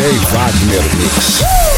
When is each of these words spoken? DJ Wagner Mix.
DJ 0.00 0.16
Wagner 0.32 0.80
Mix. 0.98 1.69